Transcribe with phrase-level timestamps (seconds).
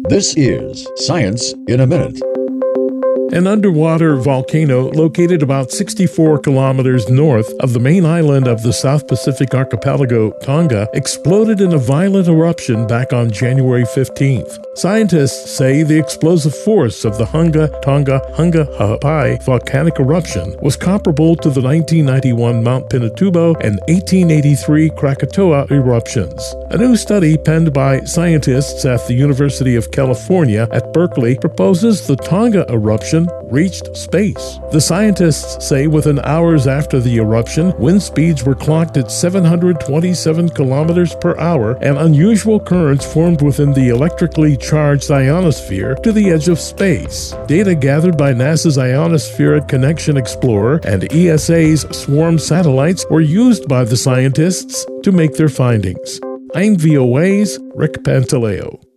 [0.00, 2.20] This is Science in a Minute.
[3.32, 9.08] An underwater volcano located about 64 kilometers north of the main island of the South
[9.08, 14.62] Pacific archipelago, Tonga, exploded in a violent eruption back on January 15th.
[14.76, 21.34] Scientists say the explosive force of the Hunga Tonga Hunga Ha'apai volcanic eruption was comparable
[21.36, 26.54] to the 1991 Mount Pinatubo and 1883 Krakatoa eruptions.
[26.70, 32.16] A new study penned by scientists at the University of California at Berkeley proposes the
[32.16, 32.70] Tonga
[33.22, 34.58] eruption reached space.
[34.72, 41.14] The scientists say within hours after the eruption, wind speeds were clocked at 727 kilometers
[41.16, 46.58] per hour, and unusual currents formed within the electrically charged ionosphere to the edge of
[46.58, 47.34] space.
[47.46, 53.96] Data gathered by NASA's Ionospheric Connection Explorer and ESA's swarm satellites were used by the
[53.96, 56.20] scientists to make their findings.
[56.54, 58.91] I'm VOA's Rick Pantaleo.